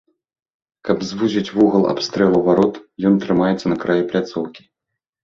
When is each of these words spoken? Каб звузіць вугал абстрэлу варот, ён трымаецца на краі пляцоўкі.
Каб 0.87 1.03
звузіць 1.09 1.53
вугал 1.57 1.83
абстрэлу 1.91 2.39
варот, 2.47 2.79
ён 3.11 3.21
трымаецца 3.27 3.65
на 3.73 3.77
краі 3.85 4.01
пляцоўкі. 4.09 4.61